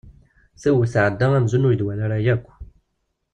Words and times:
Tewwet 0.61 0.91
tɛedda 0.93 1.25
amzun 1.37 1.67
ur 1.67 1.71
iyi-d-twala 1.71 2.03
ara 2.05 2.17
akk. 2.33 2.45